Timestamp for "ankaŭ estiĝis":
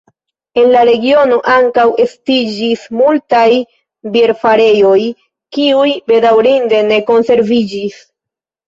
1.55-2.87